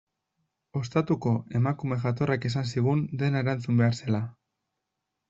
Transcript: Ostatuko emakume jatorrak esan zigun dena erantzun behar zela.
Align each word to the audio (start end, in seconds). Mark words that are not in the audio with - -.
Ostatuko 0.79 1.33
emakume 1.59 1.97
jatorrak 2.05 2.47
esan 2.51 2.65
zigun 2.77 3.05
dena 3.25 3.45
erantzun 3.47 3.79
behar 3.83 3.99
zela. 3.99 4.23